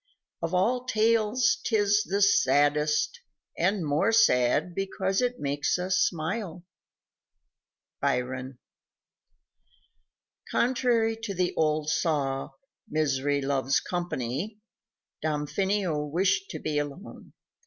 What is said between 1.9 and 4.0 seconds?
the saddest and